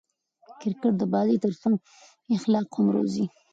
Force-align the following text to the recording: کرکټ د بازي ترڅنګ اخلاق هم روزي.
کرکټ 0.59 0.93
د 0.97 1.03
بازي 1.13 1.35
ترڅنګ 1.43 1.75
اخلاق 2.35 2.67
هم 2.75 2.87
روزي. 2.95 3.25